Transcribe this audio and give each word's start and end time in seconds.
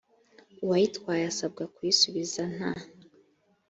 uwayitwaye 0.63 1.23
asabwa 1.31 1.63
kuyisubiza 1.73 2.41
nta 2.55 2.71